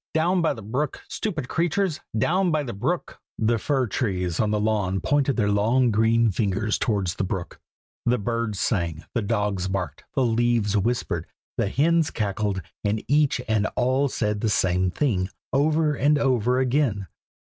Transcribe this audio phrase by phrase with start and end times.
[0.15, 1.03] down by the brook!
[1.07, 1.99] stupid creatures!
[2.17, 6.79] down by the brook!" the fir trees on the lawn pointed their long green fingers
[6.79, 7.59] towards the brook.
[8.07, 13.67] The birds sang, the dogs barked, the leaves whispered, the hens cackled, and each and
[13.75, 17.05] all said the same thing, over and over again!